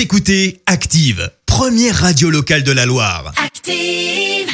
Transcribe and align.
Vous 0.00 0.04
écoutez 0.04 0.62
Active, 0.64 1.30
première 1.44 1.94
radio 1.94 2.30
locale 2.30 2.62
de 2.62 2.72
la 2.72 2.86
Loire. 2.86 3.34
Active. 3.36 4.48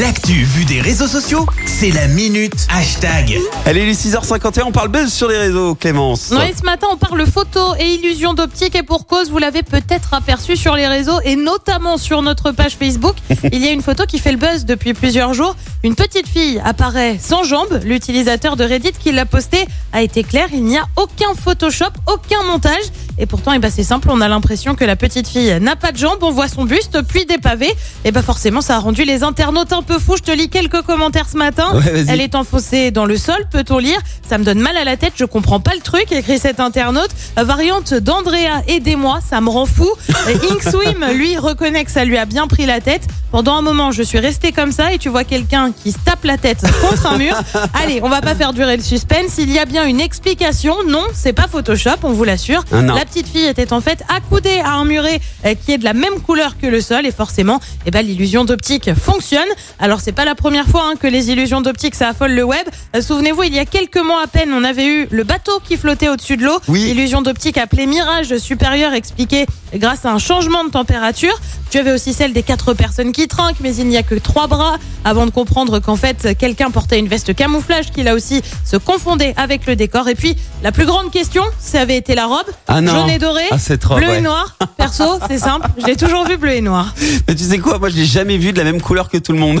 L'actu 0.00 0.44
vue 0.44 0.64
des 0.64 0.80
réseaux 0.80 1.08
sociaux, 1.08 1.44
c'est 1.66 1.90
la 1.90 2.06
minute 2.06 2.68
hashtag. 2.70 3.36
Allez, 3.66 3.84
les 3.84 3.94
6h51, 3.94 4.62
on 4.66 4.70
parle 4.72 4.88
buzz 4.88 5.12
sur 5.12 5.28
les 5.28 5.36
réseaux, 5.36 5.74
Clémence. 5.74 6.32
Oui, 6.32 6.54
ce 6.56 6.64
matin, 6.64 6.86
on 6.90 6.96
parle 6.96 7.26
photo 7.26 7.74
et 7.78 7.94
illusion 7.94 8.32
d'optique 8.32 8.76
et 8.76 8.82
pour 8.84 9.06
cause, 9.06 9.28
vous 9.28 9.38
l'avez 9.38 9.62
peut-être 9.64 10.14
aperçu 10.14 10.56
sur 10.56 10.76
les 10.76 10.86
réseaux 10.86 11.20
et 11.24 11.34
notamment 11.34 11.98
sur 11.98 12.22
notre 12.22 12.52
page 12.52 12.76
Facebook. 12.76 13.16
Il 13.52 13.62
y 13.62 13.66
a 13.66 13.72
une 13.72 13.82
photo 13.82 14.06
qui 14.06 14.18
fait 14.18 14.32
le 14.32 14.38
buzz 14.38 14.64
depuis 14.64 14.94
plusieurs 14.94 15.34
jours. 15.34 15.56
Une 15.82 15.96
petite 15.96 16.28
fille 16.28 16.62
apparaît 16.64 17.18
sans 17.20 17.42
jambes. 17.42 17.80
L'utilisateur 17.84 18.56
de 18.56 18.64
Reddit 18.64 18.92
qui 18.92 19.10
l'a 19.10 19.26
posté 19.26 19.66
a 19.92 20.00
été 20.00 20.22
clair, 20.22 20.48
il 20.52 20.64
n'y 20.64 20.78
a 20.78 20.86
aucun 20.96 21.34
Photoshop, 21.34 21.92
aucun 22.06 22.42
montage. 22.44 22.84
Et 23.18 23.26
pourtant, 23.26 23.52
eh 23.52 23.58
ben, 23.58 23.70
c'est 23.70 23.82
simple, 23.84 24.08
on 24.10 24.20
a 24.20 24.28
l'impression 24.28 24.74
que 24.74 24.84
la 24.84 24.96
petite 24.96 25.28
fille 25.28 25.58
n'a 25.60 25.76
pas 25.76 25.92
de 25.92 25.98
jambes, 25.98 26.18
on 26.22 26.30
voit 26.30 26.48
son 26.48 26.64
buste, 26.64 27.02
puis 27.06 27.26
des 27.26 27.38
pavés. 27.38 27.74
Et 28.04 28.12
ben 28.12 28.22
forcément, 28.22 28.60
ça 28.60 28.76
a 28.76 28.78
rendu 28.78 29.04
les 29.04 29.22
internautes 29.22 29.72
un 29.72 29.82
peu 29.82 29.98
fous. 29.98 30.16
Je 30.16 30.22
te 30.22 30.30
lis 30.30 30.48
quelques 30.48 30.82
commentaires 30.82 31.28
ce 31.30 31.36
matin. 31.36 31.74
Ouais. 31.74 32.04
Elle 32.08 32.20
est 32.20 32.34
enfoncée 32.34 32.90
dans 32.90 33.04
le 33.04 33.16
sol, 33.16 33.46
peut-on 33.50 33.78
lire? 33.78 33.98
Ça 34.28 34.38
me 34.38 34.44
donne 34.44 34.60
mal 34.60 34.76
à 34.76 34.84
la 34.84 34.96
tête, 34.96 35.12
je 35.16 35.24
comprends 35.24 35.60
pas 35.60 35.74
le 35.74 35.80
truc, 35.80 36.10
écrit 36.10 36.38
cet 36.38 36.60
internaute. 36.60 37.10
La 37.36 37.44
variante 37.44 37.94
d'Andrea, 37.94 38.62
aidez-moi, 38.66 39.20
ça 39.28 39.40
me 39.40 39.50
rend 39.50 39.66
fou. 39.66 39.90
Et 40.28 40.34
Inkswim, 40.52 41.04
lui, 41.14 41.36
reconnaît 41.36 41.84
que 41.84 41.90
ça 41.90 42.04
lui 42.04 42.16
a 42.16 42.24
bien 42.24 42.46
pris 42.46 42.66
la 42.66 42.80
tête. 42.80 43.02
Pendant 43.30 43.56
un 43.56 43.62
moment, 43.62 43.92
je 43.92 44.02
suis 44.02 44.18
restée 44.18 44.52
comme 44.52 44.72
ça 44.72 44.92
et 44.92 44.98
tu 44.98 45.08
vois 45.08 45.24
quelqu'un 45.24 45.72
qui 45.72 45.92
se 45.92 45.98
tape 46.04 46.24
la 46.24 46.36
tête 46.36 46.62
contre 46.82 47.06
un 47.06 47.16
mur. 47.16 47.34
Allez, 47.82 48.00
on 48.02 48.08
va 48.08 48.20
pas 48.20 48.34
faire 48.34 48.52
durer 48.52 48.76
le 48.76 48.82
suspense. 48.82 49.38
Il 49.38 49.50
y 49.50 49.58
a 49.58 49.64
bien 49.64 49.86
une 49.86 50.00
explication. 50.00 50.74
Non, 50.86 51.04
c'est 51.14 51.32
pas 51.32 51.48
Photoshop, 51.50 51.96
on 52.02 52.12
vous 52.12 52.24
l'assure. 52.24 52.62
Ah 52.72 52.82
petite 53.12 53.28
fille 53.28 53.44
était 53.44 53.74
en 53.74 53.82
fait 53.82 54.02
accoudée 54.08 54.60
à 54.60 54.72
un 54.72 54.86
muret 54.86 55.20
euh, 55.44 55.54
qui 55.54 55.72
est 55.72 55.76
de 55.76 55.84
la 55.84 55.92
même 55.92 56.20
couleur 56.20 56.56
que 56.56 56.66
le 56.66 56.80
sol 56.80 57.04
et 57.04 57.12
forcément, 57.12 57.60
eh 57.84 57.90
ben, 57.90 58.00
l'illusion 58.00 58.46
d'optique 58.46 58.94
fonctionne. 58.94 59.48
Alors 59.78 60.00
c'est 60.00 60.12
pas 60.12 60.24
la 60.24 60.34
première 60.34 60.66
fois 60.66 60.84
hein, 60.86 60.94
que 60.98 61.06
les 61.06 61.30
illusions 61.30 61.60
d'optique 61.60 61.94
ça 61.94 62.08
affole 62.08 62.32
le 62.32 62.42
web. 62.42 62.66
Euh, 62.96 63.02
Souvenez-vous, 63.02 63.42
il 63.42 63.54
y 63.54 63.58
a 63.58 63.66
quelques 63.66 63.98
mois 64.02 64.22
à 64.24 64.28
peine, 64.28 64.50
on 64.54 64.64
avait 64.64 64.86
eu 64.86 65.08
le 65.10 65.24
bateau 65.24 65.60
qui 65.62 65.76
flottait 65.76 66.08
au-dessus 66.08 66.38
de 66.38 66.44
l'eau. 66.44 66.58
Oui. 66.68 66.84
Illusion 66.88 67.20
d'optique 67.20 67.58
appelée 67.58 67.84
Mirage 67.86 68.34
supérieur 68.38 68.94
expliquée 68.94 69.44
grâce 69.74 70.06
à 70.06 70.12
un 70.12 70.18
changement 70.18 70.64
de 70.64 70.70
température. 70.70 71.38
Tu 71.70 71.78
avais 71.78 71.92
aussi 71.92 72.14
celle 72.14 72.32
des 72.32 72.42
quatre 72.42 72.72
personnes 72.72 73.12
qui 73.12 73.28
trinquent, 73.28 73.60
mais 73.60 73.76
il 73.76 73.88
n'y 73.88 73.98
a 73.98 74.02
que 74.02 74.14
trois 74.14 74.46
bras 74.46 74.76
avant 75.04 75.26
de 75.26 75.30
comprendre 75.30 75.80
qu'en 75.80 75.96
fait 75.96 76.36
quelqu'un 76.38 76.70
portait 76.70 76.98
une 76.98 77.08
veste 77.08 77.34
camouflage 77.34 77.90
qui 77.90 78.02
là 78.04 78.14
aussi 78.14 78.40
se 78.64 78.78
confondait 78.78 79.34
avec 79.36 79.66
le 79.66 79.76
décor. 79.76 80.08
Et 80.08 80.14
puis 80.14 80.34
la 80.62 80.72
plus 80.72 80.86
grande 80.86 81.10
question, 81.10 81.42
ça 81.58 81.82
avait 81.82 81.96
été 81.96 82.14
la 82.14 82.26
robe, 82.26 82.46
Ah 82.68 82.80
non. 82.80 82.91
Jaune 82.92 83.10
et 83.10 83.18
doré, 83.18 83.42
Ah, 83.50 83.58
cette 83.58 83.84
robe, 83.84 83.98
bleu 83.98 84.08
ouais. 84.08 84.18
et 84.18 84.20
noir. 84.20 84.56
Perso, 84.76 85.18
c'est 85.28 85.38
simple, 85.38 85.68
je 85.78 85.86
l'ai 85.86 85.96
toujours 85.96 86.26
vu 86.26 86.36
bleu 86.36 86.52
et 86.52 86.60
noir. 86.60 86.94
Mais 87.28 87.34
tu 87.34 87.44
sais 87.44 87.58
quoi, 87.58 87.78
moi 87.78 87.88
je 87.88 87.96
l'ai 87.96 88.04
jamais 88.04 88.36
vu 88.38 88.52
de 88.52 88.58
la 88.58 88.64
même 88.64 88.80
couleur 88.80 89.08
que 89.08 89.18
tout 89.18 89.32
le 89.32 89.38
monde. 89.38 89.58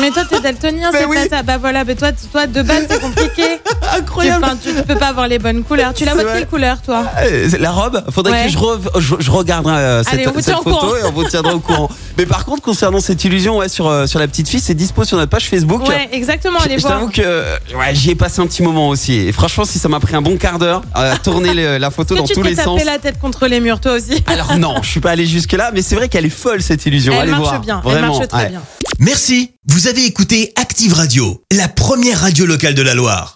Mais 0.00 0.10
toi 0.10 0.24
t'es 0.28 0.40
daltonien, 0.42 0.90
c'est 0.92 1.04
oui. 1.06 1.16
pas 1.16 1.36
ça. 1.36 1.42
Bah 1.42 1.58
voilà, 1.58 1.84
mais 1.84 1.94
toi, 1.94 2.10
toi 2.32 2.46
de 2.46 2.62
base 2.62 2.86
c'est 2.90 3.00
compliqué. 3.00 3.60
Tu, 3.96 4.02
Incroyable. 4.02 4.44
enfin, 4.44 4.56
tu, 4.62 4.74
tu 4.74 4.82
peux 4.82 4.96
pas 4.96 5.08
avoir 5.08 5.28
les 5.28 5.38
bonnes 5.38 5.62
couleurs. 5.64 5.94
Tu 5.94 6.04
la 6.04 6.10
C'est 6.12 6.14
vois 6.16 6.24
de 6.24 6.28
vrai. 6.28 6.38
quelle 6.40 6.48
couleur 6.48 6.82
toi 6.82 7.04
Euh, 7.22 7.48
La 7.58 7.70
robe, 7.70 8.02
faudrait 8.10 8.32
Ouais. 8.32 8.44
que 8.46 8.50
je, 8.52 8.58
rev- 8.58 8.88
je, 8.98 9.14
je 9.18 9.30
regarde 9.30 9.66
euh, 9.68 10.02
cette, 10.04 10.12
Allez, 10.14 10.28
on 10.28 10.32
vous 10.32 10.40
cette 10.40 10.54
photo 10.56 10.70
courant. 10.70 10.96
et 10.96 11.04
on 11.06 11.12
vous 11.12 11.24
tiendra 11.24 11.54
au 11.54 11.60
courant. 11.60 11.88
Mais 12.18 12.26
par 12.26 12.44
contre, 12.44 12.62
concernant 12.62 13.00
cette 13.00 13.22
illusion 13.24 13.58
ouais, 13.58 13.68
sur, 13.68 13.86
euh, 13.88 14.06
sur 14.06 14.18
la 14.18 14.26
petite 14.28 14.48
fille, 14.48 14.60
c'est 14.60 14.74
dispo 14.74 15.04
sur 15.04 15.16
notre 15.18 15.30
page 15.30 15.48
Facebook. 15.48 15.86
Ouais, 15.88 16.08
exactement, 16.12 16.58
allez 16.60 16.76
Je 16.78 16.82
voir. 16.82 16.94
t'avoue 16.94 17.10
que 17.10 17.22
ouais, 17.76 17.94
j'y 17.94 18.10
ai 18.10 18.14
passé 18.14 18.40
un 18.40 18.46
petit 18.46 18.62
moment 18.62 18.88
aussi. 18.88 19.14
Et 19.14 19.32
franchement, 19.32 19.64
si 19.64 19.78
ça 19.78 19.88
m'a 19.88 20.00
pris 20.00 20.14
un 20.16 20.22
bon 20.22 20.36
quart 20.36 20.58
d'heure 20.58 20.82
à 20.94 21.16
tourner 21.22 21.52
le- 21.54 21.78
la 21.78 21.90
photo 21.90 22.14
dans 22.14 22.24
tu 22.24 22.34
tous 22.34 22.42
t'es 22.42 22.50
les 22.50 22.56
tapé 22.56 22.64
sens. 22.68 22.84
la 22.84 22.98
tête 22.98 23.18
contre 23.18 23.46
les 23.46 23.60
murs 23.60 23.80
toi 23.80 23.92
aussi 23.92 24.22
Alors 24.26 24.56
non, 24.56 24.76
je 24.82 24.88
suis 24.88 25.00
pas 25.00 25.10
allé 25.10 25.26
jusque 25.26 25.52
là, 25.52 25.70
mais 25.74 25.82
c'est 25.82 25.94
vrai 25.94 26.08
qu'elle 26.08 26.24
est 26.26 26.30
folle 26.30 26.62
cette 26.62 26.84
illusion. 26.86 27.12
Elle 27.14 27.20
Allez 27.20 27.30
marche 27.32 27.42
voir. 27.48 27.60
bien, 27.60 27.82
elle 27.84 27.90
Vraiment, 27.90 28.16
marche 28.18 28.28
très 28.28 28.42
ouais. 28.44 28.48
bien. 28.50 28.62
Merci, 28.98 29.52
vous 29.68 29.88
avez 29.88 30.04
écouté 30.06 30.52
Active 30.56 30.94
Radio, 30.94 31.42
la 31.52 31.68
première 31.68 32.20
radio 32.20 32.46
locale 32.46 32.74
de 32.74 32.82
la 32.82 32.94
Loire. 32.94 33.35